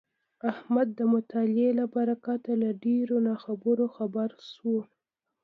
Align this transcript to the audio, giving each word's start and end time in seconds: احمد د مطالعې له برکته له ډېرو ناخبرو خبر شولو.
احمد 0.51 0.87
د 0.99 1.01
مطالعې 1.13 1.69
له 1.79 1.85
برکته 1.95 2.51
له 2.63 2.69
ډېرو 2.83 3.15
ناخبرو 3.27 3.85
خبر 3.95 4.29
شولو. 4.51 4.83